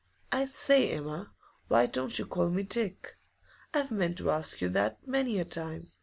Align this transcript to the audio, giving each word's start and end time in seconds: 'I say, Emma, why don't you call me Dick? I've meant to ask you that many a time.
'I 0.31 0.45
say, 0.45 0.89
Emma, 0.89 1.31
why 1.67 1.85
don't 1.85 2.17
you 2.17 2.25
call 2.25 2.49
me 2.49 2.63
Dick? 2.63 3.17
I've 3.71 3.91
meant 3.91 4.17
to 4.17 4.31
ask 4.31 4.59
you 4.59 4.67
that 4.69 5.05
many 5.07 5.37
a 5.37 5.45
time. 5.45 5.91